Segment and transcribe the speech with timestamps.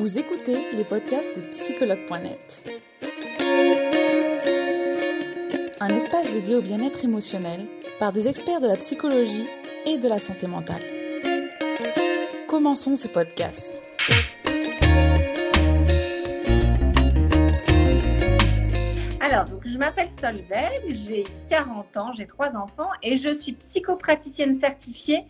[0.00, 2.64] Vous écoutez les podcasts de psychologue.net.
[5.78, 7.66] Un espace dédié au bien-être émotionnel
[7.98, 9.46] par des experts de la psychologie
[9.84, 10.80] et de la santé mentale.
[12.48, 13.70] Commençons ce podcast.
[19.32, 24.58] Alors, donc, je m'appelle Solveig, j'ai 40 ans, j'ai trois enfants et je suis psychopraticienne
[24.58, 25.22] certifiée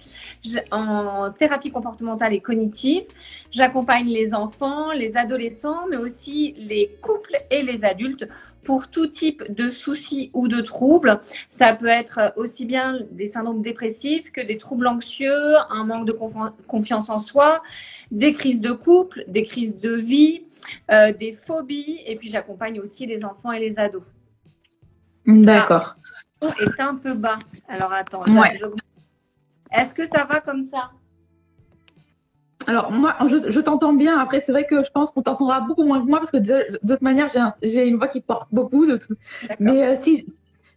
[0.71, 3.03] en thérapie comportementale et cognitive.
[3.51, 8.27] J'accompagne les enfants, les adolescents, mais aussi les couples et les adultes
[8.65, 11.21] pour tout type de soucis ou de troubles.
[11.51, 16.17] Ça peut être aussi bien des syndromes dépressifs que des troubles anxieux, un manque de
[16.67, 17.63] confiance en soi,
[18.11, 20.45] des crises de couple, des crises de vie,
[20.91, 24.05] euh, des phobies, et puis j'accompagne aussi les enfants et les ados.
[25.27, 25.97] D'accord.
[26.41, 27.39] Ah, est un peu bas.
[27.69, 28.25] Alors attends.
[29.73, 30.91] Est-ce que ça va comme ça?
[32.67, 34.19] Alors, moi, je, t'entends bien.
[34.19, 36.39] Après, c'est vrai que je pense qu'on t'entendra beaucoup moins que moi parce que
[36.87, 37.29] toute manière,
[37.63, 38.85] j'ai une voix qui porte beaucoup.
[38.85, 39.15] De tout.
[39.59, 40.27] Mais euh, si,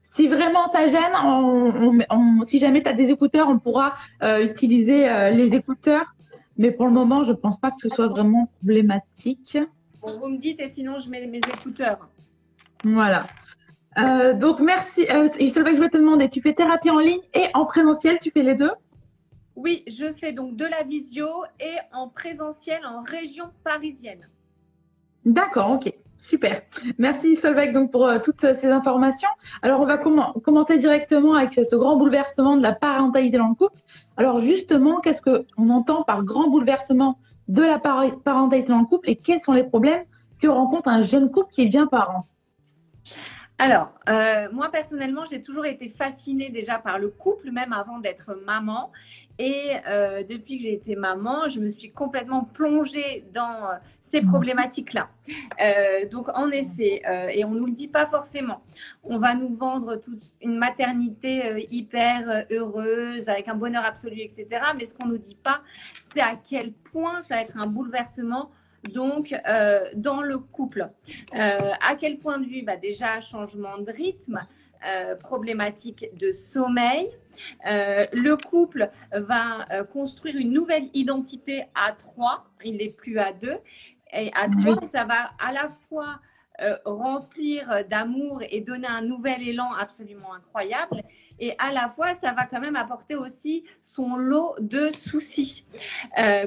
[0.01, 5.31] si vraiment ça gêne, on, si jamais tu as des écouteurs, on pourra euh, utiliser
[5.31, 6.12] les écouteurs.
[6.57, 9.57] Mais pour le moment, je ne pense pas que ce soit vraiment problématique.
[10.01, 12.09] Bon, vous me dites et sinon je mets mes écouteurs.
[12.83, 13.25] Voilà.
[13.97, 15.01] Euh, donc merci.
[15.09, 18.43] Euh, je vais te demander, tu fais thérapie en ligne et en présentiel, tu fais
[18.43, 18.71] les deux?
[19.55, 21.27] Oui, je fais donc de la visio
[21.59, 24.27] et en présentiel en région parisienne.
[25.25, 25.93] D'accord, ok.
[26.23, 26.61] Super.
[26.99, 29.27] Merci Solveig donc pour euh, toutes ces informations.
[29.61, 33.81] Alors on va commencer directement avec ce grand bouleversement de la parentalité dans le couple.
[34.15, 39.17] Alors justement, qu'est-ce qu'on entend par grand bouleversement de la parentalité dans le couple et
[39.17, 40.05] quels sont les problèmes
[40.39, 42.25] que rencontre un jeune couple qui devient parent?
[43.63, 48.35] Alors, euh, moi personnellement, j'ai toujours été fascinée déjà par le couple, même avant d'être
[48.45, 48.91] maman.
[49.39, 53.69] Et euh, depuis que j'ai été maman, je me suis complètement plongée dans
[54.01, 54.27] ces mmh.
[54.27, 55.07] problématiques-là.
[55.61, 58.61] Euh, donc, en effet, euh, et on ne nous le dit pas forcément,
[59.05, 64.47] on va nous vendre toute une maternité euh, hyper heureuse, avec un bonheur absolu, etc.
[64.77, 65.61] Mais ce qu'on ne nous dit pas,
[66.13, 68.51] c'est à quel point ça va être un bouleversement
[68.89, 69.35] donc
[69.95, 70.89] dans le couple.
[71.31, 74.39] à quel point de vue bah, Déjà, changement de rythme.
[75.21, 77.09] problématique de sommeil.
[77.65, 83.57] le couple va construire une nouvelle identité à trois, il n'est plus à deux.
[84.15, 86.19] Et à trois, ça va à la fois
[86.61, 91.01] euh, remplir d'amour et donner un nouvel élan absolument incroyable.
[91.39, 95.65] Et à la fois, ça va quand même apporter aussi son lot de soucis.
[96.19, 96.45] Euh,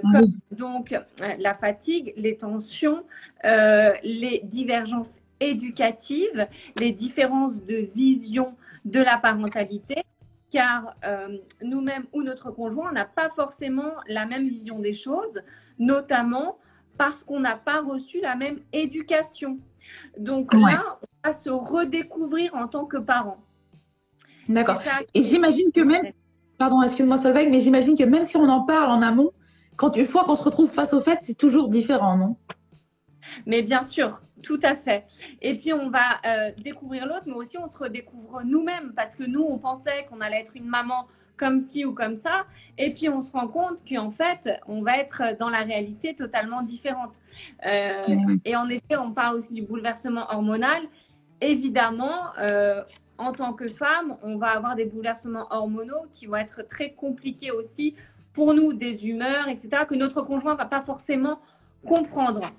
[0.53, 1.00] donc, euh,
[1.39, 3.03] la fatigue, les tensions,
[3.43, 6.47] les divergences éducatives,
[6.77, 10.05] les différences de vision de la parentalité
[10.53, 10.95] car
[11.61, 15.43] nous-mêmes ou notre conjoint n'a pas forcément la même vision des choses,
[15.81, 16.59] notamment
[16.97, 19.59] parce qu'on n'a pas reçu la même éducation.
[20.19, 23.38] Donc là, on va se redécouvrir en tant que parent.
[24.48, 24.80] D'accord.
[25.14, 26.12] Et j'imagine que même,
[26.58, 29.32] pardon, excuse-moi Solveig, mais j'imagine que même si on en parle en amont,
[29.76, 32.36] quand une fois qu'on se retrouve face au fait, c'est toujours différent, non?
[33.44, 35.04] Mais bien sûr, tout à fait.
[35.42, 39.24] Et puis on va euh, découvrir l'autre, mais aussi on se redécouvre nous-mêmes parce que
[39.24, 42.47] nous, on pensait qu'on allait être une maman comme ci ou comme ça.
[42.78, 46.62] Et puis on se rend compte qu'en fait, on va être dans la réalité totalement
[46.62, 47.20] différente.
[47.66, 48.02] Euh,
[48.44, 50.82] et en effet, on parle aussi du bouleversement hormonal.
[51.41, 52.82] Évidemment, euh,
[53.19, 57.50] en tant que femme, on va avoir des bouleversements hormonaux qui vont être très compliqués
[57.50, 57.94] aussi
[58.32, 61.41] pour nous, des humeurs, etc., que notre conjoint va pas forcément
[61.86, 62.50] comprendre.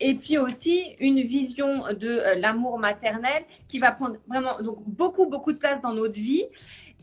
[0.00, 5.26] Et puis aussi une vision de euh, l'amour maternel qui va prendre vraiment donc beaucoup
[5.26, 6.44] beaucoup de place dans notre vie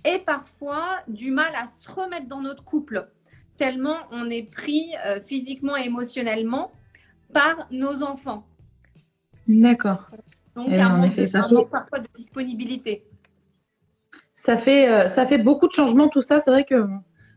[0.05, 3.07] et parfois du mal à se remettre dans notre couple,
[3.57, 6.71] tellement on est pris euh, physiquement et émotionnellement
[7.33, 8.45] par nos enfants.
[9.47, 10.09] D'accord.
[10.55, 11.65] Donc, eh ben, un, manque, ça fait...
[11.69, 13.05] parfois de disponibilité.
[14.35, 16.41] Ça fait, euh, ça fait beaucoup de changements, tout ça.
[16.41, 16.87] C'est vrai que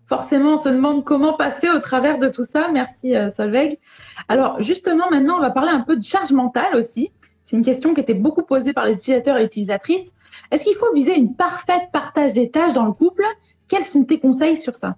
[0.06, 2.68] forcément, on se demande comment passer au travers de tout ça.
[2.72, 3.78] Merci, euh, Solveig.
[4.28, 7.12] Alors, justement, maintenant, on va parler un peu de charge mentale aussi.
[7.42, 10.14] C'est une question qui était beaucoup posée par les utilisateurs et utilisatrices.
[10.50, 13.24] Est-ce qu'il faut viser une parfaite partage des tâches dans le couple?
[13.68, 14.96] Quels sont tes conseils sur ça?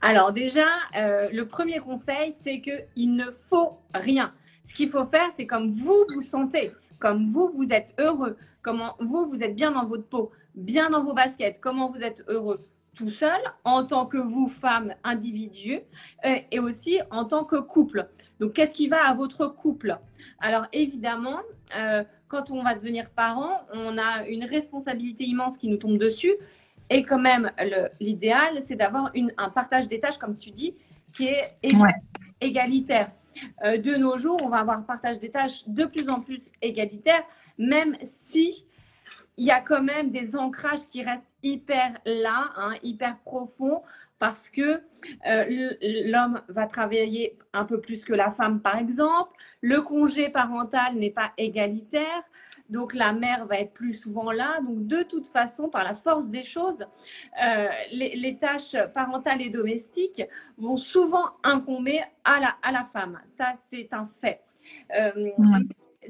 [0.00, 0.66] Alors déjà,
[0.96, 4.32] euh, le premier conseil, c'est qu'il ne faut rien.
[4.66, 8.96] Ce qu'il faut faire, c'est comme vous vous sentez, comme vous vous êtes heureux, comment
[8.98, 12.66] vous vous êtes bien dans votre peau, bien dans vos baskets, comment vous êtes heureux
[12.94, 15.80] tout seul, en tant que vous, femme, individu,
[16.24, 18.08] euh, et aussi en tant que couple.
[18.40, 19.98] Donc, qu'est-ce qui va à votre couple?
[20.40, 21.40] Alors, évidemment,
[21.76, 26.34] euh, quand on va devenir parent, on a une responsabilité immense qui nous tombe dessus.
[26.90, 27.50] Et quand même,
[28.00, 30.74] l'idéal, c'est d'avoir un partage des tâches, comme tu dis,
[31.12, 31.56] qui est
[32.40, 33.10] égalitaire.
[33.64, 36.40] euh, de nos jours, on va avoir un partage des tâches de plus en plus
[36.62, 37.22] égalitaire,
[37.58, 38.64] même si
[39.36, 43.82] il y a quand même des ancrages qui restent hyper là, hein, hyper profonds,
[44.18, 44.80] parce que
[45.26, 45.74] euh,
[46.06, 49.30] l'homme va travailler un peu plus que la femme, par exemple.
[49.60, 52.22] Le congé parental n'est pas égalitaire.
[52.70, 54.60] Donc la mère va être plus souvent là.
[54.62, 56.86] Donc de toute façon, par la force des choses,
[57.44, 60.22] euh, les, tâches parentales et domestiques
[60.56, 63.20] vont souvent incomber à la, à la femme.
[63.36, 64.40] Ça, c'est un fait.
[64.96, 65.30] Euh,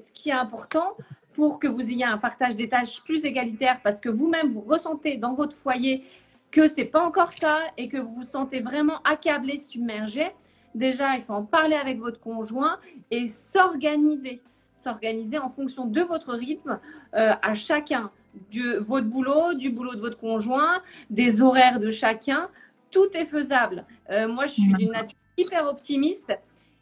[0.05, 0.97] ce qui est important
[1.35, 5.17] pour que vous ayez un partage des tâches plus égalitaire, parce que vous-même, vous ressentez
[5.17, 6.05] dans votre foyer
[6.51, 10.31] que ce n'est pas encore ça et que vous vous sentez vraiment accablé, submergé,
[10.75, 12.79] déjà, il faut en parler avec votre conjoint
[13.11, 14.41] et s'organiser
[14.85, 16.79] s'organiser en fonction de votre rythme
[17.15, 18.11] euh, à chacun,
[18.53, 22.51] de votre boulot, du boulot de votre conjoint, des horaires de chacun.
[22.91, 23.87] Tout est faisable.
[24.11, 26.33] Euh, moi, je suis d'une nature hyper optimiste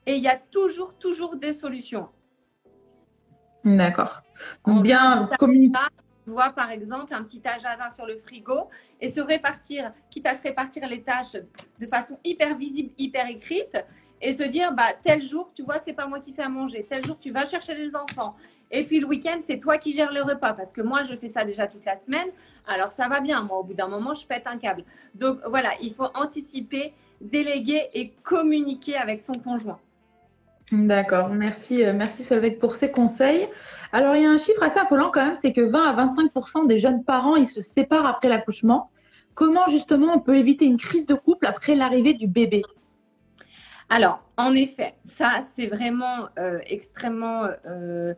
[0.06, 2.08] et il y a toujours, toujours des solutions.
[3.64, 4.22] D'accord.
[4.66, 5.78] bien communiquer.
[6.26, 8.68] vois par exemple un petit agenda sur le frigo
[9.00, 11.36] et se répartir, quitte à se répartir les tâches
[11.80, 13.76] de façon hyper visible, hyper écrite,
[14.20, 16.86] et se dire bah tel jour tu vois c'est pas moi qui fais à manger.
[16.88, 18.36] Tel jour tu vas chercher les enfants.
[18.70, 21.28] Et puis le week-end c'est toi qui gères le repas parce que moi je fais
[21.28, 22.28] ça déjà toute la semaine.
[22.66, 23.42] Alors ça va bien.
[23.42, 24.84] Moi au bout d'un moment je pète un câble.
[25.14, 29.78] Donc voilà il faut anticiper déléguer et communiquer avec son conjoint
[30.70, 33.48] D'accord, merci, euh, merci Solveig pour ces conseils.
[33.92, 36.66] Alors il y a un chiffre assez affolant quand même, c'est que 20 à 25%
[36.66, 38.90] des jeunes parents ils se séparent après l'accouchement.
[39.34, 42.62] Comment justement on peut éviter une crise de couple après l'arrivée du bébé?
[43.90, 48.14] Alors, en effet, ça, c'est vraiment euh, extrêmement euh,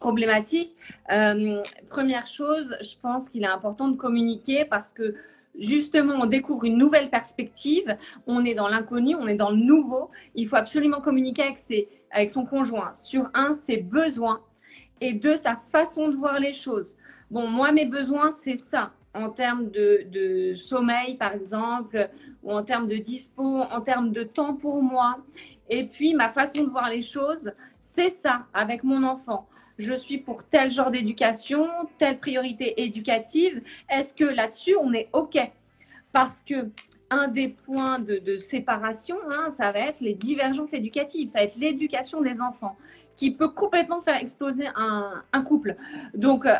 [0.00, 0.74] problématique.
[1.90, 5.14] première chose, je pense qu'il est important de communiquer parce que
[5.58, 7.96] justement, on découvre une nouvelle perspective,
[8.26, 10.10] on est dans l'inconnu, on est dans le nouveau.
[10.34, 14.40] Il faut absolument communiquer avec, avec son conjoint sur un, ses besoins
[15.00, 16.94] et deux, sa façon de voir les choses.
[17.30, 22.08] Bon, moi, mes besoins, c'est ça en termes de, sommeil, par exemple,
[22.42, 25.18] ou en termes de dispo, en termes de temps pour moi.
[25.68, 27.52] Et puis, ma façon de voir les choses,
[27.94, 29.48] c'est ça avec mon enfant.
[29.78, 31.68] Je suis pour tel genre d'éducation,
[31.98, 33.62] telle priorité éducative.
[33.90, 35.38] Est-ce que là-dessus, on est OK?
[36.12, 36.70] Parce que
[37.10, 41.56] un des points de, séparation, hein, ça va être les divergences éducatives, ça va être
[41.56, 42.76] l'éducation des enfants,
[43.16, 45.76] qui peut complètement faire exploser un, couple.
[46.14, 46.54] Donc, euh,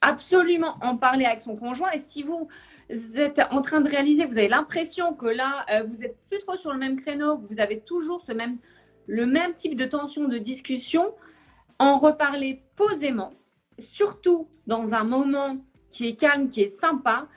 [0.00, 1.90] absolument en parler avec son conjoint.
[1.90, 2.48] Et si vous
[3.14, 6.56] êtes en train de réaliser, vous avez l'impression que là, euh, vous êtes plus trop
[6.56, 8.58] sur le même créneau, vous avez toujours ce même,
[9.06, 11.12] le même type de tension, de discussion,
[11.78, 13.32] en reparler posément,
[13.78, 15.56] surtout dans un moment
[15.90, 17.28] qui est calme, qui est sympa,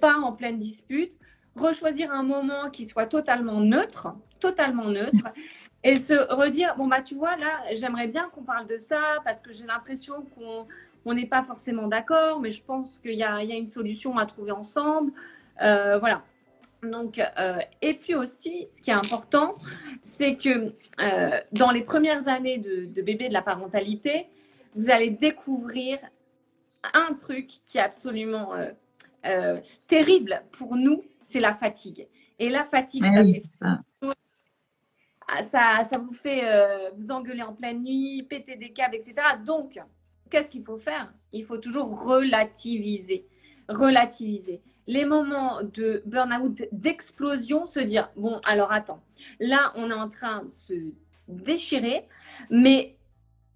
[0.00, 1.18] pas en pleine dispute,
[1.56, 5.28] rechoisir un moment qui soit totalement neutre, totalement neutre,
[5.84, 9.40] et se redire, bon, bah, tu vois, là, j'aimerais bien qu'on parle de ça parce
[9.42, 10.66] que j'ai l'impression qu'on
[11.06, 14.52] on n'est pas forcément d'accord, mais je pense qu'il y, a, une solution à trouver
[14.52, 15.12] ensemble.
[15.62, 16.22] Euh, voilà.
[16.82, 19.56] Donc, euh, et puis aussi, ce qui est important,
[20.02, 24.26] c'est que euh, dans les premières années de, de, bébé de la parentalité,
[24.74, 25.98] vous allez découvrir
[26.94, 28.52] un truc qui est absolument
[29.86, 32.08] terrible pour nous, c'est la fatigue.
[32.38, 33.04] Et la fatigue,
[33.60, 33.80] ah
[35.28, 36.42] ah, ça, ça, vous fait
[36.96, 39.14] vous engueuler en pleine nuit, péter des câbles, etc.
[39.44, 39.78] Donc,
[40.30, 41.12] qu'est-ce qu'il faut faire?
[41.32, 43.26] Il faut toujours relativiser.
[43.68, 44.62] Relativiser.
[44.90, 49.00] Les moments de burn-out, d'explosion, se dire, bon, alors attends,
[49.38, 50.74] là, on est en train de se
[51.28, 52.08] déchirer,
[52.50, 52.96] mais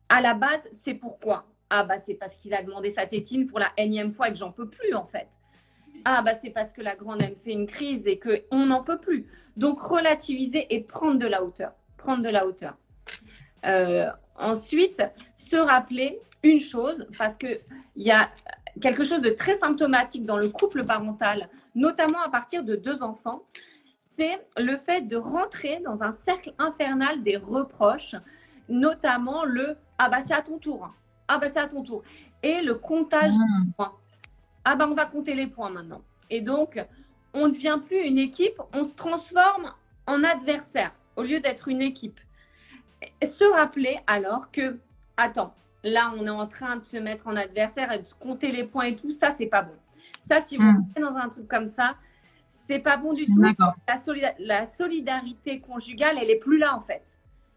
[0.09, 1.45] à la base, c'est pourquoi?
[1.71, 4.39] Ah, bah, c'est parce qu'il a demandé sa tétine pour la énième fois et que
[4.39, 5.27] j'en peux plus, en fait.
[6.05, 8.99] Ah, bah, c'est parce que la grande, elle fait une crise et qu'on n'en peut
[8.99, 9.27] plus.
[9.57, 11.73] Donc, relativiser et prendre de la hauteur.
[11.97, 12.77] Prendre de la hauteur.
[13.67, 15.03] Euh, ensuite,
[15.35, 17.59] se rappeler une chose, parce qu'il
[17.97, 18.31] y a
[18.81, 23.43] quelque chose de très symptomatique dans le couple parental, notamment à partir de deux enfants,
[24.17, 28.17] c'est le fait de rentrer dans un cercle infernal des reproches,
[28.69, 30.93] notamment le ah bah c'est à ton tour,
[31.29, 32.03] ah bah c'est à ton tour,
[32.43, 33.93] et le comptage des points.
[34.65, 36.03] Ah bah on va compter les points maintenant.
[36.31, 36.85] Et donc
[37.33, 39.73] on ne devient plus une équipe, on se transforme
[40.07, 42.21] en adversaire au lieu d'être une équipe.
[43.23, 44.79] se rappeler alors que
[45.17, 45.55] attends,
[45.85, 48.65] là, on est en train de se mettre en adversaire et de se compter les
[48.65, 49.13] points et tout.
[49.13, 49.75] Ça, c'est pas bon.
[50.27, 50.87] Ça, si vous hmm.
[50.97, 51.95] êtes dans un truc comme ça,
[52.67, 53.43] c'est pas bon du tout.
[54.39, 57.05] La, solidarité conjugale, elle est plus là en fait.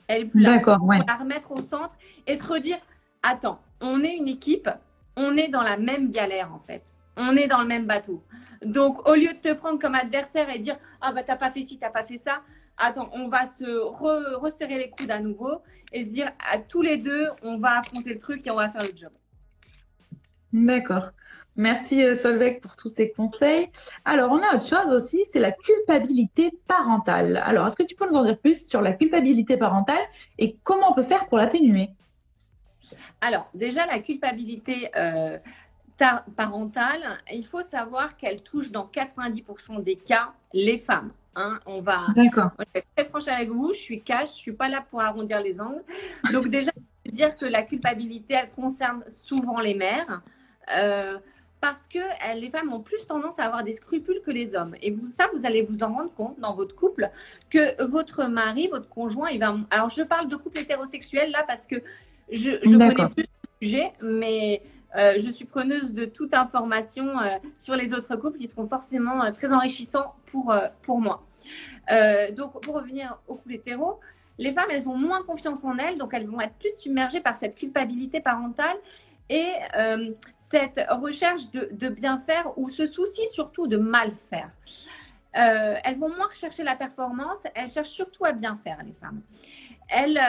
[0.07, 0.57] Elle est plus là.
[0.57, 0.99] D'accord, ouais.
[1.07, 1.95] La remettre au centre
[2.27, 2.77] et se redire
[3.23, 4.69] attends, on est une équipe,
[5.15, 6.83] on est dans la même galère en fait.
[7.15, 8.21] on est dans le même bateau.
[8.63, 11.63] Donc, au lieu de te prendre comme adversaire et dire Ah, bah, t'as pas fait
[11.63, 12.41] ci, t'as pas fait ça,
[12.77, 16.97] attends, on va se resserrer les coudes à nouveau et se dire à tous les
[16.97, 19.11] deux, on va affronter le truc et on va faire le job.
[20.53, 21.09] D'accord.
[21.55, 23.69] Merci euh, Solveig pour tous ces conseils.
[24.05, 27.41] Alors, on a autre chose aussi, c'est la culpabilité parentale.
[27.43, 30.03] Alors, est-ce que tu peux nous en dire plus sur la culpabilité parentale
[30.37, 31.89] et comment on peut faire pour l'atténuer?
[33.21, 35.39] Alors, déjà, la culpabilité euh,
[36.35, 41.11] parentale, il faut savoir qu'elle touche dans 90% des cas les femmes.
[41.37, 41.59] Hein.
[41.65, 42.07] on va.
[42.15, 42.49] D'accord.
[42.73, 45.61] être très franche avec vous, je suis cash, je suis pas là pour arrondir les
[45.61, 45.83] angles.
[46.33, 46.71] Donc déjà,
[47.05, 50.21] dire que la culpabilité, elle concerne souvent les mères.
[50.75, 51.17] Euh,
[51.59, 51.99] parce que
[52.35, 54.75] les femmes ont plus tendance à avoir des scrupules que les hommes.
[54.81, 57.09] Et vous, ça, vous allez vous en rendre compte dans votre couple
[57.49, 59.55] que votre mari, votre conjoint, il va.
[59.71, 61.77] Alors, je parle de couple hétérosexuel là parce que
[62.31, 64.67] je, je connais plus le sujet, mais euh,
[64.97, 69.31] je suis preneuse de toute information euh, sur les autres couples qui seront forcément euh,
[69.31, 71.23] très enrichissants pour, pour moi.
[72.35, 73.99] donc, pour revenir au couple hétéro,
[74.39, 77.37] les femmes, elles ont moins confiance en elles, donc elles vont être plus submergées par
[77.37, 78.77] cette culpabilité parentale
[79.29, 79.51] et
[80.51, 84.51] cette recherche de, bien faire ou ce souci surtout de mal faire.
[85.33, 89.21] elles vont moins rechercher la performance, elles cherchent surtout à bien faire, les femmes.
[89.89, 90.19] Elles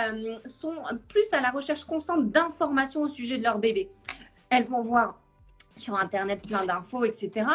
[0.46, 0.76] sont
[1.08, 3.90] plus à la recherche constante d'informations au sujet de leur bébé
[4.50, 5.18] elles vont voir
[5.76, 7.46] sur Internet plein d'infos, etc.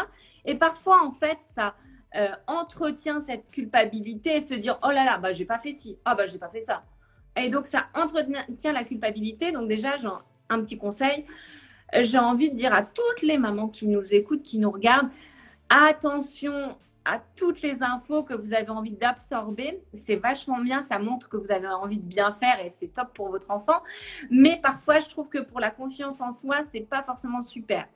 [0.46, 1.76] Et parfois, en fait, ça
[2.16, 6.16] euh, entretient cette culpabilité se dire oh là là, bah j'ai pas fait ci, ah
[6.16, 6.84] bah j'ai pas fait ça.
[7.36, 9.52] Et donc ça entretient la culpabilité.
[9.52, 10.10] Donc déjà, j'ai
[10.50, 11.26] un petit conseil.
[12.02, 15.10] J'ai envie de dire à toutes les mamans qui nous écoutent, qui nous regardent,
[15.70, 19.82] attention à toutes les infos que vous avez envie d'absorber.
[19.96, 23.14] C'est vachement bien, ça montre que vous avez envie de bien faire et c'est top
[23.14, 23.82] pour votre enfant.
[24.30, 27.88] Mais parfois, je trouve que pour la confiance en soi, c'est pas forcément super.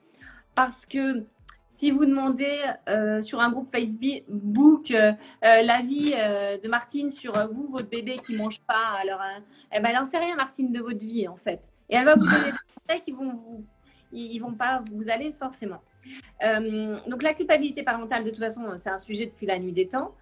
[0.54, 1.24] Parce que
[1.68, 5.12] si vous demandez euh, sur un groupe Facebook euh,
[5.44, 9.20] euh, l'avis de Martine sur vous, votre bébé qui mange pas, alors
[9.72, 11.70] eh ben, elle n'en sait rien, Martine, de votre vie en fait.
[11.88, 13.00] Et elle va vous donner des conseils
[14.10, 15.80] qui vont pas vous aller forcément.
[16.44, 19.88] Euh, donc la culpabilité parentale, de toute façon, c'est un sujet depuis la nuit des
[19.88, 20.14] temps.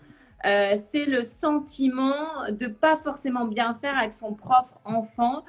[0.44, 5.44] Euh, c'est le sentiment de pas forcément bien faire avec son propre enfant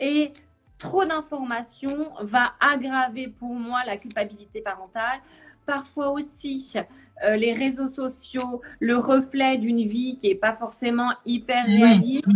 [0.00, 0.32] et
[0.78, 5.20] trop d'informations va aggraver pour moi la culpabilité parentale.
[5.66, 6.72] Parfois aussi,
[7.24, 12.26] euh, les réseaux sociaux, le reflet d'une vie qui est pas forcément hyper réaliste,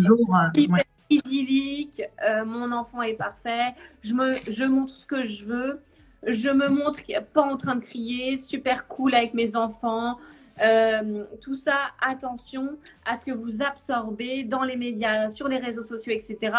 [0.55, 2.03] hyper idyllique.
[2.47, 3.75] mon enfant est parfait.
[4.03, 5.81] Je me, je montre ce que je veux
[6.27, 7.01] je me montre
[7.33, 10.19] pas en train de crier, super cool avec mes enfants.
[10.63, 15.85] Euh, tout ça, attention à ce que vous absorbez dans les médias, sur les réseaux
[15.85, 16.55] sociaux, etc.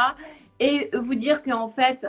[0.59, 2.05] Et vous dire qu'en fait,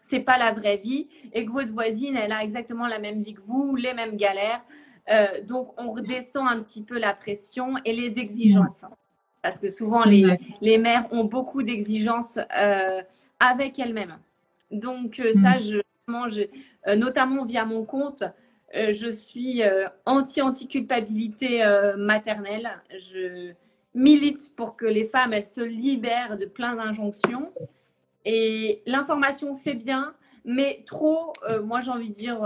[0.00, 3.34] c'est pas la vraie vie et que votre voisine, elle a exactement la même vie
[3.34, 4.62] que vous, les mêmes galères.
[5.10, 8.84] Euh, donc, on redescend un petit peu la pression et les exigences.
[9.42, 13.02] Parce que souvent, les, les mères ont beaucoup d'exigences euh,
[13.40, 14.16] avec elles-mêmes.
[14.70, 15.83] Donc, ça, je,
[16.96, 18.24] notamment via mon compte,
[18.74, 21.62] euh, je suis euh, anti-anti-culpabilité
[21.96, 22.68] maternelle.
[22.90, 23.52] Je
[23.94, 27.52] milite pour que les femmes, elles se libèrent de plein d'injonctions.
[28.24, 31.32] Et l'information, c'est bien, mais trop,
[31.62, 32.42] moi j'ai envie de dire,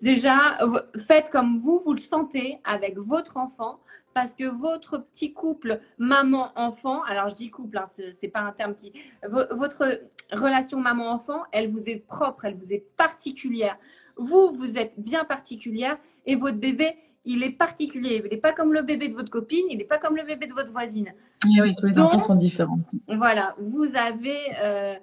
[0.00, 0.58] déjà,
[1.06, 3.78] faites comme vous, vous le sentez avec votre enfant
[4.14, 8.52] parce que votre petit couple maman-enfant, alors je dis couple, hein, ce n'est pas un
[8.52, 8.92] terme qui.
[9.28, 10.00] Votre
[10.32, 13.76] relation maman-enfant, elle vous est propre, elle vous est particulière.
[14.16, 18.22] Vous, vous êtes bien particulière et votre bébé, il est particulier.
[18.24, 20.46] Il n'est pas comme le bébé de votre copine, il n'est pas comme le bébé
[20.46, 21.12] de votre voisine.
[21.44, 22.78] Oui, oui tous les enfants sont différents.
[23.08, 24.94] Voilà, vous avez euh,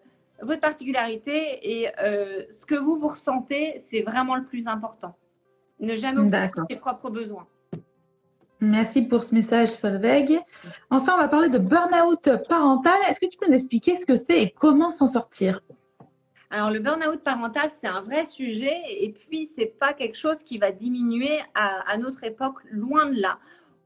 [0.41, 5.15] votre particularité et euh, ce que vous, vous ressentez, c'est vraiment le plus important.
[5.79, 7.47] Ne jamais oublier ses propres besoins.
[8.59, 10.39] Merci pour ce message, Solveig.
[10.89, 12.95] Enfin, on va parler de burn-out parental.
[13.07, 15.61] Est-ce que tu peux nous expliquer ce que c'est et comment s'en sortir?
[16.49, 20.57] Alors le burn-out parental, c'est un vrai sujet et puis c'est pas quelque chose qui
[20.57, 23.37] va diminuer à, notre époque, loin de là.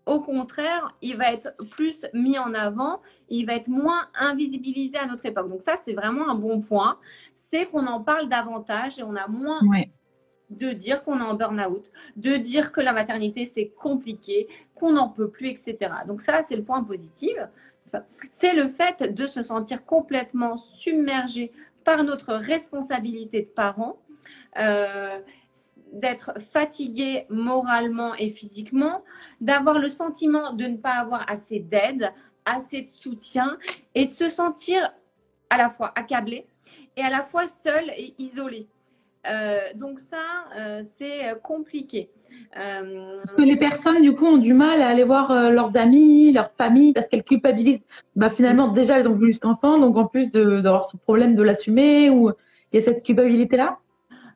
[0.06, 5.08] Au contraire, il va être plus mis en avant, il va être moins invisibilisé à
[5.08, 5.50] notre époque.
[5.50, 6.98] Donc ça, c'est vraiment un bon point.
[7.52, 9.60] C'est qu'on en parle davantage et on a moins
[10.52, 15.10] de dire qu'on est en burn-out, de dire que la maternité c'est compliqué, qu'on n'en
[15.10, 15.78] peut plus, etc.
[16.08, 17.36] Donc ça, c'est le point positif.
[18.32, 21.52] C'est le fait de se sentir complètement submergé
[21.84, 23.98] par notre responsabilité de parents,
[24.60, 25.20] euh,
[25.92, 29.04] d'être fatigué moralement et physiquement,
[29.42, 32.14] d'avoir le sentiment de ne pas avoir assez d'aide,
[32.46, 33.58] assez de soutien
[33.96, 34.94] et de se sentir
[35.50, 36.46] à la fois accablé
[36.96, 38.68] et à la fois seul et isolé.
[39.76, 40.46] Donc ça,
[40.98, 42.10] c'est compliqué.
[42.54, 46.52] Parce que les personnes, du coup, ont du mal à aller voir leurs amis, leur
[46.52, 47.84] famille, parce qu'elles culpabilisent.
[48.16, 51.44] Bah, finalement, déjà, elles ont voulu cet enfant, donc en plus d'avoir ce problème de
[51.44, 52.32] l'assumer, ou
[52.72, 53.78] il y a cette culpabilité-là?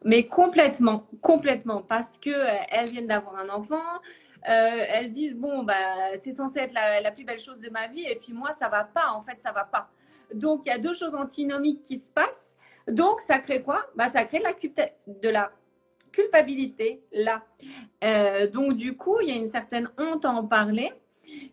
[0.04, 3.82] Mais complètement, complètement, parce que euh, elles viennent d'avoir un enfant,
[4.48, 5.74] euh, elles disent bon bah
[6.18, 8.84] c'est censé être la, plus belle chose de ma vie et puis moi ça va
[8.84, 9.90] pas en fait ça va pas.
[10.36, 12.55] Donc il y a deux choses antinomiques qui se passent.
[12.88, 13.86] Donc ça crée quoi?
[13.96, 14.42] Bah ça crée
[15.08, 15.52] de la,
[16.12, 17.44] culpabilité là.
[18.04, 20.92] Euh, donc du coup il y a une certaine honte à en parler.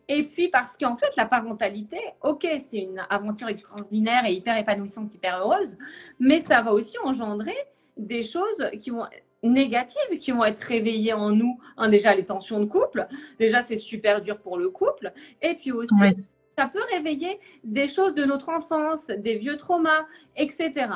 [0.06, 5.14] Et puis parce qu'en fait, la parentalité, ok, c'est une aventure extraordinaire et hyper épanouissante,
[5.14, 5.76] hyper heureuse,
[6.20, 7.56] mais ça va aussi engendrer
[7.96, 9.06] des choses qui vont
[9.42, 11.58] négatives qui vont être réveillées en nous.
[11.88, 13.06] déjà, les tensions de couple.
[13.38, 15.12] Déjà, c'est super dur pour le couple.
[15.40, 15.94] Et puis aussi,
[16.56, 20.06] ça peut réveiller des choses de notre enfance, des vieux traumas,
[20.36, 20.86] etc.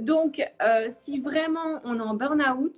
[0.00, 2.74] Donc, euh, si vraiment on est en burn-out,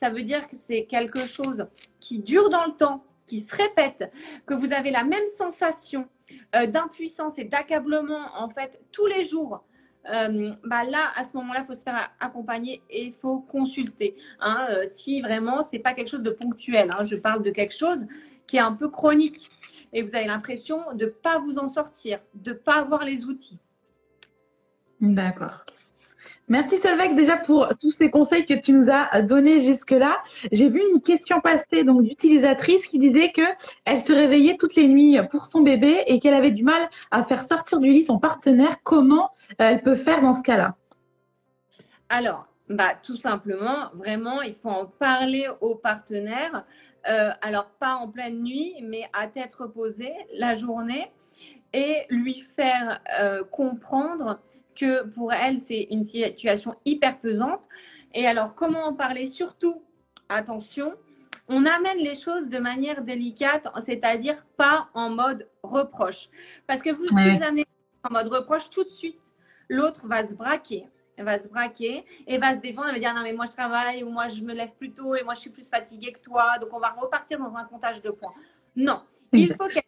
[0.00, 1.66] ça veut dire que c'est quelque chose
[2.00, 4.12] qui dure dans le temps, qui se répète,
[4.46, 6.08] que vous avez la même sensation
[6.54, 9.64] euh, d'impuissance et d'accablement en fait tous les jours
[10.12, 14.16] euh, bah là, à ce moment-là, il faut se faire accompagner et il faut consulter.
[14.40, 18.00] Hein, si vraiment, c'est pas quelque chose de ponctuel, hein, je parle de quelque chose
[18.48, 19.48] qui est un peu chronique
[19.92, 23.24] et vous avez l'impression de ne pas vous en sortir, de ne pas avoir les
[23.24, 23.58] outils.
[25.00, 25.64] D'accord.
[26.48, 30.20] Merci Solveig déjà pour tous ces conseils que tu nous as donnés jusque-là.
[30.50, 33.42] J'ai vu une question passer donc d'utilisatrice qui disait que
[33.84, 37.22] elle se réveillait toutes les nuits pour son bébé et qu'elle avait du mal à
[37.22, 38.76] faire sortir du lit son partenaire.
[38.82, 40.76] Comment euh, elle peut faire dans ce cas-là?
[42.08, 46.64] Alors, bah, tout simplement, vraiment, il faut en parler au partenaire.
[47.08, 51.10] Euh, alors, pas en pleine nuit, mais à tête reposée la journée
[51.72, 54.40] et lui faire euh, comprendre
[54.76, 57.68] que pour elle, c'est une situation hyper pesante.
[58.14, 59.26] Et alors, comment en parler?
[59.26, 59.82] Surtout,
[60.28, 60.94] attention,
[61.48, 66.28] on amène les choses de manière délicate, c'est-à-dire pas en mode reproche.
[66.66, 67.66] Parce que vous, si vous amenez
[68.04, 69.18] en mode reproche, tout de suite,
[69.68, 70.86] l'autre va se braquer.
[71.22, 72.88] Elle va se braquer et va se défendre.
[72.88, 75.14] Elle va dire non, mais moi je travaille ou moi je me lève plus tôt
[75.14, 76.58] et moi je suis plus fatiguée que toi.
[76.60, 78.32] Donc on va repartir dans un comptage de points.
[78.74, 79.82] Non, il faut qu'elle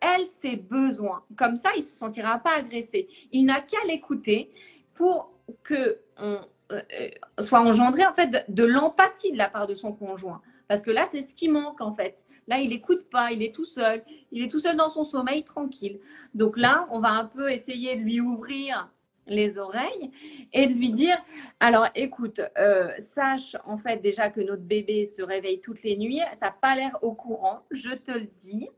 [0.00, 1.24] elle ses besoins.
[1.36, 3.08] Comme ça, il ne se sentira pas agressé.
[3.32, 4.50] Il n'a qu'à l'écouter
[4.94, 5.32] pour
[5.64, 6.82] que on, euh,
[7.40, 10.40] soit engendré en fait de, l'empathie de la part de son conjoint.
[10.68, 12.24] Parce que là, c'est ce qui manque en fait.
[12.46, 15.44] Là, il n'écoute pas, il est tout seul, il est tout seul dans son sommeil
[15.44, 15.98] tranquille.
[16.34, 18.88] Donc là, on va un peu essayer de lui ouvrir
[19.28, 20.10] les oreilles
[20.52, 21.16] et de lui dire
[21.60, 26.20] alors écoute euh, sache en fait déjà que notre bébé se réveille toutes les nuits
[26.32, 28.68] Tu n'as pas l'air au courant je te le dis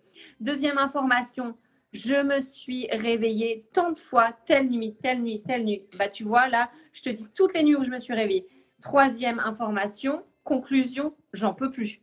[0.40, 1.56] Deuxième information,
[1.92, 5.82] je me suis réveillée tant de fois, telle nuit, telle nuit, telle nuit.
[5.98, 8.46] Bah, tu vois, là, je te dis toutes les nuits où je me suis réveillée.
[8.80, 12.00] Troisième information, conclusion, j'en peux plus.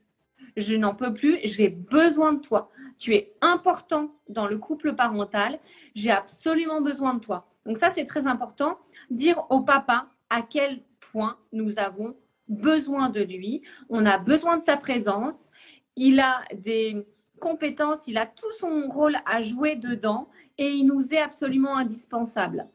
[0.55, 2.69] Je n'en peux plus, j'ai besoin de toi.
[2.99, 5.60] Tu es important dans le couple parental,
[5.95, 7.47] j'ai absolument besoin de toi.
[7.67, 8.80] Donc ça, c'est très important.
[9.12, 12.15] Dire au papa à quel point nous avons
[12.47, 15.49] besoin de lui, on a besoin de sa présence.
[15.95, 17.06] Il a des,
[17.39, 22.67] compétence, il a tout son rôle à jouer dedans et il nous est absolument indispensable.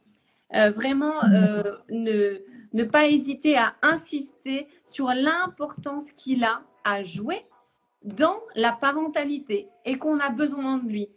[0.55, 7.45] Euh, vraiment, euh, ne, ne pas hésiter à insister sur l'importance qu'il a à jouer
[8.05, 11.09] dans la parentalité et qu'on a besoin de lui.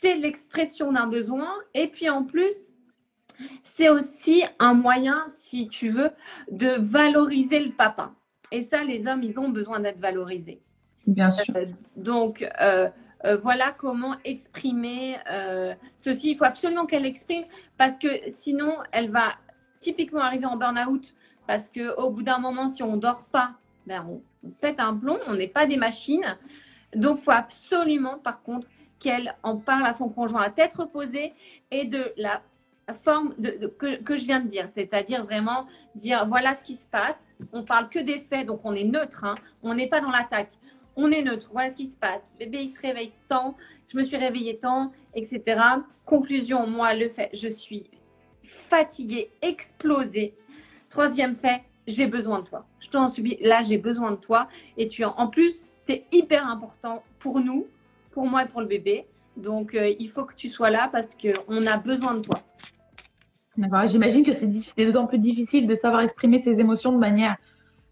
[0.00, 2.67] C'est l'expression d'un besoin et puis en plus,
[3.62, 6.10] c'est aussi un moyen, si tu veux,
[6.50, 8.12] de valoriser le papa.
[8.50, 10.60] Et ça, les hommes, ils ont besoin d'être valorisés.
[11.06, 11.44] Bien sûr.
[11.56, 11.64] Euh,
[11.96, 12.88] donc, euh,
[13.24, 15.16] euh, voilà comment exprimer
[15.96, 16.32] ceci.
[16.32, 17.44] Il faut absolument qu'elle l'exprime
[17.76, 19.32] parce que sinon, elle va
[19.80, 21.14] typiquement arriver en burn-out
[21.46, 23.52] parce qu'au bout d'un moment, si on ne dort pas,
[23.86, 24.22] ben, on,
[24.60, 26.36] pète un plomb, on n'est pas des machines.
[26.94, 31.32] Donc, il faut absolument, par contre, qu'elle en parle à son conjoint à tête reposée
[31.70, 32.42] et de la
[32.94, 37.34] forme de, que, je viens de dire, c'est-à-dire vraiment dire voilà ce qui se passe.
[37.52, 39.36] On parle que des faits, donc on est neutre, hein.
[39.62, 40.50] on n'est pas dans l'attaque
[40.98, 42.22] on est neutre, voilà ce qui se passe.
[42.40, 45.60] Bébé, il se réveille tant, je me suis réveillée tant, etc.
[46.04, 47.84] Conclusion, moi, le fait, je suis
[48.42, 50.34] fatiguée, explosée.
[50.90, 52.66] Troisième fait, j'ai besoin de toi.
[52.80, 54.48] Je t'en subis, là, j'ai besoin de toi.
[54.76, 55.54] Et tu en, plus,
[55.86, 57.68] tu es hyper important pour nous,
[58.10, 59.06] pour moi et pour le bébé.
[59.36, 62.40] Donc, euh, il faut que tu sois là parce qu'on a besoin de toi.
[63.58, 63.88] D'accord.
[63.88, 67.36] J'imagine que c'est d'autant plus difficile de savoir exprimer ses émotions de manière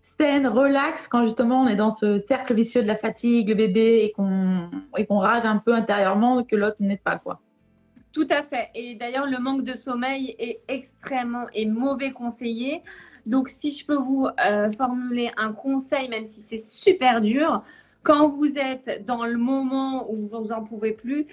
[0.01, 4.05] saine, relax, quand justement on est dans ce cercle vicieux de la fatigue, le bébé,
[4.05, 4.71] et qu'on
[5.09, 7.41] qu'on rage un peu intérieurement, que l'autre n'est pas quoi.
[8.13, 8.71] Tout à fait.
[8.77, 12.83] Et d'ailleurs, le manque de sommeil est extrêmement et mauvais conseillé
[13.27, 17.63] Donc, si je peux vous euh, formuler un conseil, même si c'est super dur,
[18.05, 21.27] quand vous êtes dans le moment où vous n'en pouvez plus,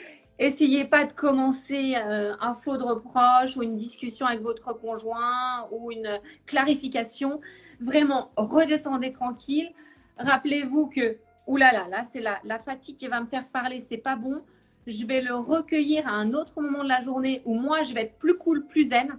[0.43, 5.67] essayez pas de commencer euh, un flot de reproches ou une discussion avec votre conjoint
[5.71, 7.39] ou une clarification.
[7.79, 9.71] Vraiment, redescendez tranquille.
[10.17, 13.97] Rappelez-vous que, oulala, là, là, c'est la, la fatigue qui va me faire parler, c'est
[13.97, 14.41] pas bon.
[14.85, 18.03] Je vais le recueillir à un autre moment de la journée où moi, je vais
[18.03, 19.17] être plus cool, plus zen.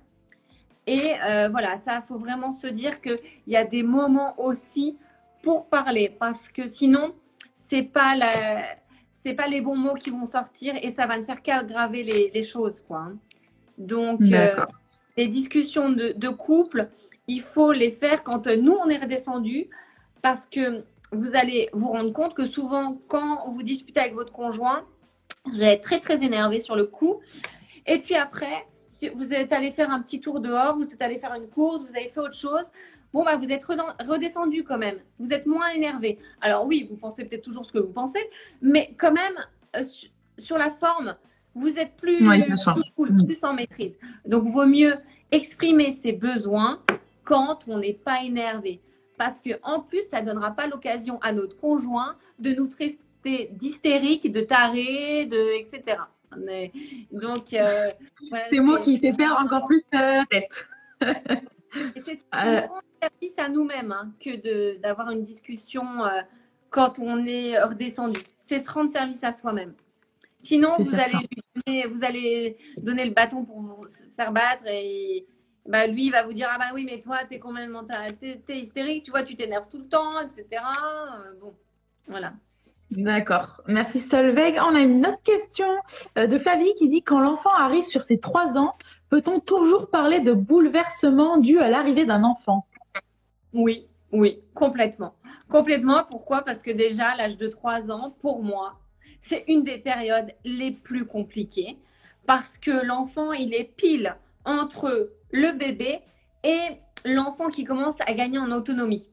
[0.86, 4.98] Et euh, voilà, ça, il faut vraiment se dire qu'il y a des moments aussi
[5.42, 7.14] pour parler parce que sinon,
[7.68, 8.76] c'est pas la,
[9.24, 12.30] c'est pas les bons mots qui vont sortir et ça va ne faire qu'aggraver les,
[12.34, 12.98] les, choses, quoi.
[12.98, 13.16] Hein.
[13.78, 14.54] Donc, euh,
[15.16, 16.88] les discussions de, de, couple,
[17.26, 19.68] il faut les faire quand nous on est redescendu
[20.22, 24.84] parce que vous allez vous rendre compte que souvent, quand vous disputez avec votre conjoint,
[25.46, 27.20] vous allez être très très énervé sur le coup.
[27.86, 31.18] Et puis après, si vous êtes allé faire un petit tour dehors, vous êtes allé
[31.18, 32.64] faire une course, vous avez fait autre chose,
[33.14, 34.98] bon, bah, vous êtes redescendu quand même.
[35.18, 36.18] Vous êtes moins énervé.
[36.42, 38.18] Alors oui, vous pensez peut-être toujours ce que vous pensez,
[38.60, 39.34] mais quand même,
[39.76, 39.84] euh,
[40.36, 41.14] sur la forme,
[41.54, 43.96] vous êtes plus, plus, cool, plus en maîtrise.
[44.26, 44.96] Donc, vaut mieux
[45.30, 46.80] exprimer ses besoins
[47.22, 48.80] quand on n'est pas énervé.
[49.16, 52.98] Parce que en plus, ça ne donnera pas l'occasion à notre conjoint de nous traiter
[53.52, 55.98] d'hystérique, de taré, de, etc.
[57.12, 57.90] Donc, euh,
[58.50, 60.68] c'est moi qui fait perdre encore plus la tête.
[62.04, 66.20] c'est un grand service à nous-mêmes hein, que d'avoir une discussion euh,
[66.70, 68.20] quand on est redescendu.
[68.48, 69.74] C'est se rendre service à soi-même.
[70.40, 71.26] Sinon, vous allez,
[71.66, 75.26] donner, vous allez donner le bâton pour vous faire battre et
[75.66, 77.40] bah, lui, il va vous dire Ah bah oui, mais toi, t'es
[78.46, 80.62] t'es, hystérique, tu vois, tu t'énerves tout le temps, etc.
[80.62, 81.54] Euh, bon,
[82.06, 82.34] voilà.
[82.90, 83.62] D'accord.
[83.66, 84.58] Merci Solveig.
[84.60, 85.66] On a une autre question
[86.18, 88.74] euh, de Flavie qui dit Quand l'enfant arrive sur ses trois ans,
[89.14, 92.66] peut-on toujours parler de bouleversement dû à l'arrivée d'un enfant?
[93.52, 95.14] Oui, oui, complètement.
[95.48, 96.02] Complètement.
[96.10, 96.42] Pourquoi?
[96.42, 98.80] Parce que déjà, l'âge de trois ans, pour moi,
[99.20, 101.78] c'est une des périodes les plus compliquées
[102.26, 106.00] parce que l'enfant, il est pile entre le bébé
[106.42, 106.58] et
[107.04, 109.08] l'enfant qui commence à gagner en autonomie.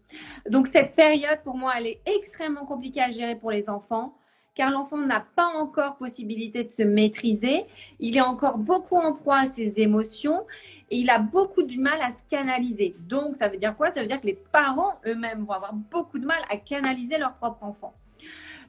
[0.49, 4.15] Donc cette période, pour moi, elle est extrêmement compliquée à gérer pour les enfants,
[4.55, 7.65] car l'enfant n'a pas encore possibilité de se maîtriser,
[7.99, 10.45] il est encore beaucoup en proie à ses émotions
[10.89, 12.95] et il a beaucoup de mal à se canaliser.
[13.07, 13.91] Donc ça veut dire quoi?
[13.91, 17.33] Ça veut dire que les parents eux-mêmes vont avoir beaucoup de mal à canaliser leur
[17.35, 17.93] propre enfant.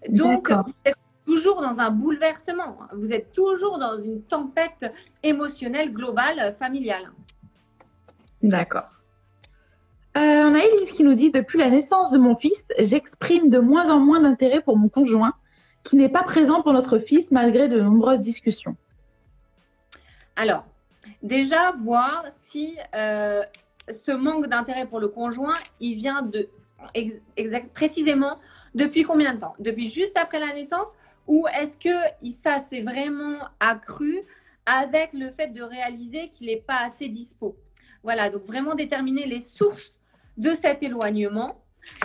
[0.09, 4.93] Donc vous êtes toujours dans un bouleversement, vous êtes toujours dans une tempête
[5.23, 7.13] émotionnelle globale familiale.
[8.43, 8.89] D'accord.
[10.17, 13.59] Euh, on a Elise qui nous dit Depuis la naissance de mon fils, j'exprime de
[13.59, 15.33] moins en moins d'intérêt pour mon conjoint,
[15.85, 18.77] qui n'est pas présent pour notre fils malgré de nombreuses discussions.
[20.37, 20.65] Alors,
[21.23, 23.43] déjà, voir si euh,
[23.91, 26.49] ce manque d'intérêt pour le conjoint, il vient de
[27.75, 28.39] précisément
[28.75, 29.55] depuis combien de temps?
[29.59, 30.89] Depuis juste après la naissance?
[31.29, 31.97] Ou est-ce que
[32.43, 34.23] ça s'est vraiment accru
[34.67, 37.57] avec le fait de réaliser qu'il n'est pas assez dispo?
[38.03, 39.93] Voilà, donc vraiment déterminer les sources
[40.37, 41.63] de cet éloignement.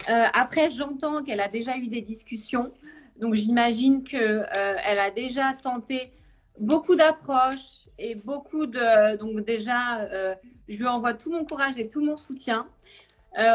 [0.10, 2.72] Euh, après, j'entends qu'elle a déjà eu des discussions.
[3.20, 6.12] Donc, j'imagine qu'elle euh, a déjà tenté
[6.60, 9.18] beaucoup d'approches et beaucoup de.
[9.18, 10.36] Donc, déjà, euh,
[10.70, 12.68] je lui envoie tout mon courage et tout mon soutien.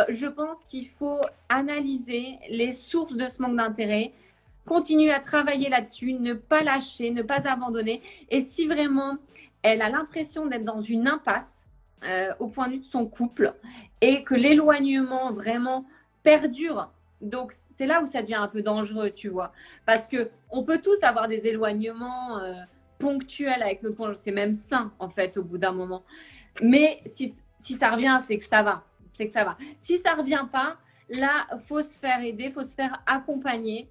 [0.09, 4.13] je pense qu'il faut analyser les sources de ce manque d'intérêt,
[4.67, 8.01] continuer à travailler là-dessus, ne pas lâcher, ne pas abandonner.
[8.31, 9.17] Et si vraiment
[9.63, 11.53] elle a l'impression d'être dans une impasse,
[12.05, 13.55] euh, au point de vue de son couple
[14.01, 15.85] et que l'éloignement vraiment
[16.25, 16.91] perdure.
[17.21, 19.51] Donc, c'est là où ça devient un peu dangereux, tu vois.
[19.87, 22.53] Parce que on peut tous avoir des éloignements euh,
[23.01, 24.15] ponctuels avec notre conjoint.
[24.15, 26.05] C'est même sain, en fait, au bout d'un moment.
[26.63, 28.85] Mais si, si ça revient, c'est que ça va.
[29.15, 29.57] C'est que ça va.
[29.81, 30.77] Si ça revient pas,
[31.09, 33.89] là, faut se faire aider, faut se faire accompagner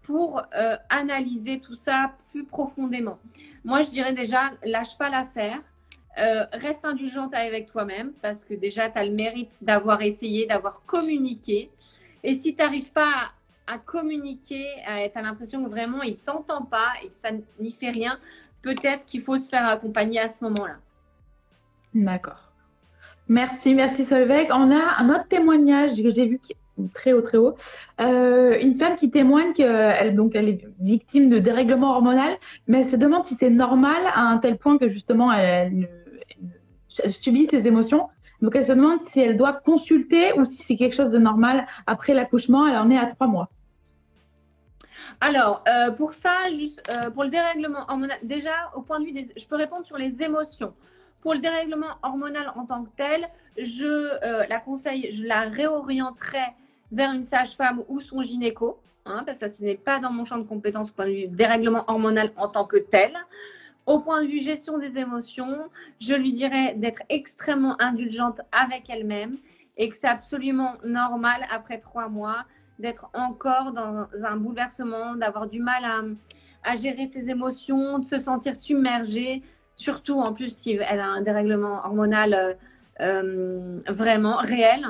[0.00, 3.18] pour euh, analyser tout ça plus profondément.
[3.64, 5.60] Moi, je dirais déjà, lâche pas l'affaire.
[6.16, 10.86] Euh, reste indulgente avec toi-même parce que déjà, tu as le mérite d'avoir essayé, d'avoir
[10.86, 11.70] communiqué.
[12.26, 13.30] Et si tu n'arrives pas
[13.68, 17.28] à, communiquer, tu as l'impression que vraiment il t'entend pas et que ça
[17.60, 18.18] n'y fait rien,
[18.62, 20.76] peut-être qu'il faut se faire accompagner à ce moment-là.
[21.94, 22.52] D'accord.
[23.28, 24.48] Merci, merci Solveig.
[24.50, 26.56] On a un autre témoignage que j'ai vu qui
[26.94, 27.54] très haut, très haut.
[28.00, 32.36] Euh, une femme qui témoigne qu'elle donc elle est victime de dérèglement hormonal,
[32.66, 35.88] mais elle se demande si c'est normal à un tel point que justement elle
[36.88, 38.08] subit ses émotions.
[38.42, 41.66] Donc elle se demande si elle doit consulter ou si c'est quelque chose de normal
[41.86, 42.66] après l'accouchement.
[42.66, 43.48] Elle en est à trois mois.
[45.20, 49.12] Alors, euh, pour ça, juste, euh, pour le dérèglement hormonal, déjà, au point de vue
[49.12, 49.28] des.
[49.36, 50.74] Je peux répondre sur les émotions.
[51.22, 56.44] Pour le dérèglement hormonal en tant que tel, je la conseille, je la réorienterai
[56.92, 60.38] vers une sage-femme ou son gynéco, hein, parce que ce n'est pas dans mon champ
[60.38, 63.12] de compétences au point de vue dérèglement hormonal en tant que tel.
[63.86, 65.70] Au point de vue gestion des émotions,
[66.00, 69.38] je lui dirais d'être extrêmement indulgente avec elle-même
[69.76, 72.44] et que c'est absolument normal après trois mois
[72.80, 75.84] d'être encore dans un bouleversement, d'avoir du mal
[76.64, 79.44] à, gérer ses émotions, de se sentir submergée,
[79.76, 82.54] surtout en plus si elle a un dérèglement hormonal euh,
[83.00, 84.84] euh, vraiment réel.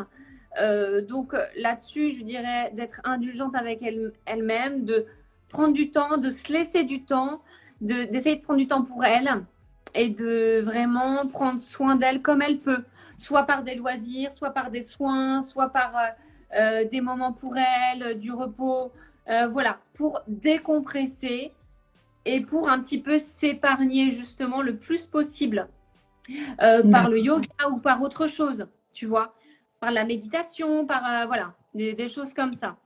[0.59, 3.85] Euh, donc là-dessus, je dirais d'être indulgente avec
[4.25, 5.05] elle-même, de
[5.51, 7.43] prendre du temps, de se laisser du temps,
[7.81, 9.45] d'essayer de, prendre du temps pour elle
[9.95, 12.85] et de vraiment prendre soin d'elle comme elle peut,
[13.19, 16.01] soit par des loisirs, soit par des soins, soit par euh,
[16.59, 18.93] euh, des moments pour elle, du repos,
[19.51, 21.53] voilà, pour décompresser
[22.25, 25.69] et pour un petit peu s'épargner justement le plus possible
[26.93, 29.35] par le yoga ou par autre chose, tu vois
[29.81, 32.77] par la méditation, par euh, voilà, des, choses comme ça.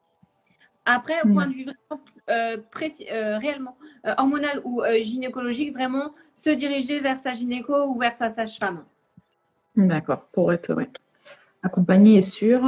[0.84, 2.19] Après, au point de vue euh, euh,
[3.38, 8.84] réellement hormonal ou gynécologique, vraiment se diriger vers sa gynéco ou vers sa sage-femme.
[9.76, 10.88] D'accord, pour être ouais,
[11.62, 12.60] accompagné et sûr.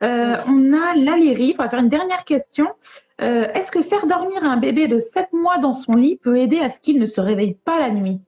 [0.00, 2.68] on a Lalérie, on va faire une dernière question.
[3.18, 6.68] Est-ce que faire dormir un bébé de 7 mois dans son lit peut aider à
[6.68, 8.20] ce qu'il ne se réveille pas la nuit?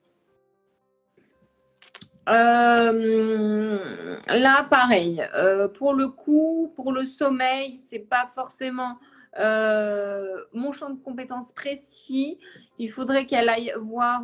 [2.28, 3.78] Euh,
[4.26, 5.24] là, pareil.
[5.34, 8.98] Euh, pour le coup, pour le sommeil, c'est pas forcément
[9.38, 12.38] euh, mon champ de compétences précis.
[12.78, 14.22] Il faudrait qu'elle aille voir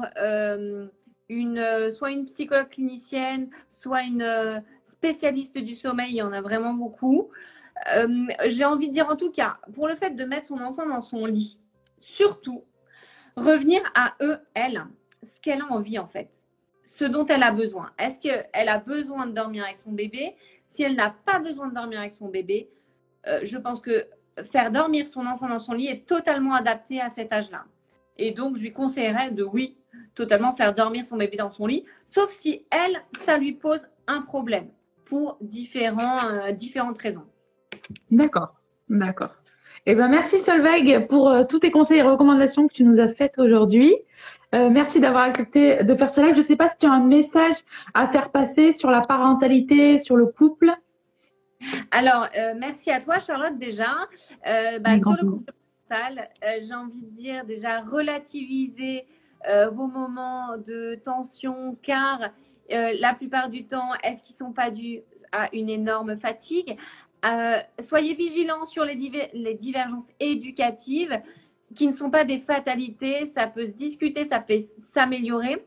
[1.28, 6.12] une, soit une psychologue clinicienne, soit une spécialiste du sommeil.
[6.12, 7.30] Il y en a vraiment beaucoup.
[8.46, 11.00] J'ai envie de dire en tout cas, pour le fait de mettre son enfant dans
[11.00, 11.58] son lit,
[12.00, 12.64] surtout
[13.36, 14.84] revenir à eux, elle,
[15.22, 16.44] ce qu'elle a envie en fait
[16.84, 17.90] ce dont elle a besoin.
[17.98, 20.36] Est-ce qu'elle a besoin de dormir avec son bébé?
[20.68, 22.70] Si elle n'a pas besoin de dormir avec son bébé,
[23.26, 24.06] euh, je pense que
[24.50, 27.64] faire dormir son enfant dans son lit est totalement adapté à cet âge-là.
[28.16, 29.76] Et donc, je lui conseillerais de, oui,
[30.14, 34.22] totalement faire dormir son bébé dans son lit, sauf si elle, ça lui pose un
[34.22, 34.68] problème
[35.04, 37.24] pour différents, euh, différentes raisons.
[38.10, 38.54] D'accord,
[38.88, 39.30] d'accord.
[39.86, 43.08] Eh ben, merci Solveig pour euh, tous tes conseils et recommandations que tu nous as
[43.08, 43.94] faites aujourd'hui.
[44.54, 46.34] Euh, merci d'avoir accepté de faire ce live.
[46.34, 47.54] Je ne sais pas si tu as un message
[47.92, 50.72] à faire passer sur la parentalité, sur le couple.
[51.90, 53.94] Alors, euh, merci à toi Charlotte déjà.
[54.44, 55.52] Bah, sur le couple
[56.60, 59.06] j'ai envie de dire déjà relativiser
[59.72, 62.30] vos moments de tension car
[62.68, 66.76] la plupart du temps, est-ce qu'ils ne sont pas dus à une énorme fatigue?
[67.24, 68.94] Euh, soyez vigilants sur les,
[69.32, 71.22] les, divergences éducatives
[71.74, 73.30] qui ne sont pas des fatalités.
[73.34, 74.60] Ça peut se discuter, ça peut
[74.92, 75.64] s'améliorer.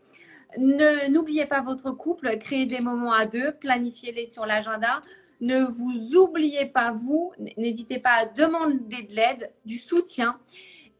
[0.58, 5.02] N'oubliez pas votre couple, créez des moments à deux, planifiez-les sur l'agenda.
[5.40, 10.38] Ne vous oubliez pas vous, n'hésitez pas à demander de l'aide, du soutien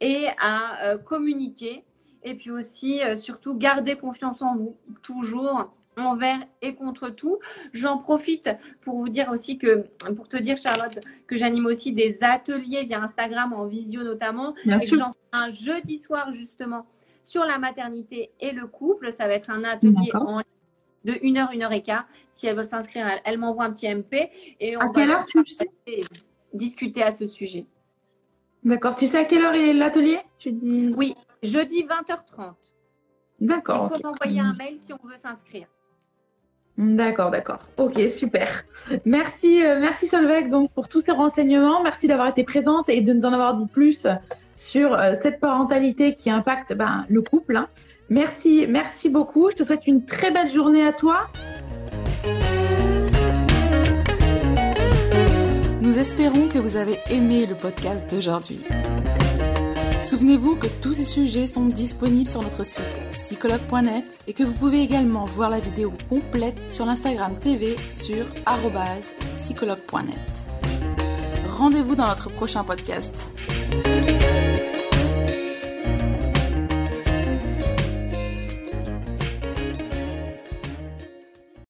[0.00, 1.84] et à euh, communiquer.
[2.22, 7.38] Et puis aussi, euh, surtout, gardez confiance en vous, toujours envers et contre tout.
[7.72, 8.50] J'en profite
[8.82, 13.02] pour vous dire aussi que, pour te dire Charlotte, que j'anime aussi des ateliers via
[13.02, 14.54] Instagram en visio notamment.
[14.64, 14.98] Bien sûr.
[14.98, 16.86] J'en un jeudi soir justement
[17.22, 19.12] sur la maternité et le couple.
[19.12, 20.40] Ça va être un atelier en
[21.04, 22.06] de 1 heure, 1 heure et quart.
[22.32, 24.30] Si elles veulent s'inscrire, elles, m'envoient un petit MP.
[24.60, 25.68] Et on à quelle heure tu sais
[26.52, 27.66] Discuter à ce sujet.
[28.64, 28.96] D'accord.
[28.96, 30.18] Tu sais à quelle heure est l'atelier?
[30.38, 32.54] Tu dis Oui, jeudi 20h30.
[33.40, 33.90] D'accord.
[33.94, 35.68] Il faut m'envoyer un mail si on veut s'inscrire.
[36.78, 37.58] D'accord, d'accord.
[37.76, 38.64] Ok, super.
[39.04, 41.82] Merci, euh, merci Solveig donc pour tous ces renseignements.
[41.82, 44.06] Merci d'avoir été présente et de nous en avoir dit plus
[44.52, 47.56] sur euh, cette parentalité qui impacte ben, le couple.
[47.56, 47.68] Hein.
[48.10, 49.50] Merci, merci beaucoup.
[49.50, 51.26] Je te souhaite une très belle journée à toi.
[55.80, 58.64] Nous espérons que vous avez aimé le podcast d'aujourd'hui.
[60.08, 64.80] Souvenez-vous que tous ces sujets sont disponibles sur notre site psychologue.net et que vous pouvez
[64.80, 68.24] également voir la vidéo complète sur l'Instagram TV sur
[69.36, 70.16] psychologue.net.
[71.50, 73.30] Rendez-vous dans notre prochain podcast.